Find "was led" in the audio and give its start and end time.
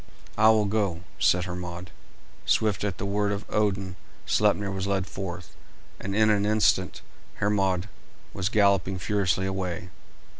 4.71-5.05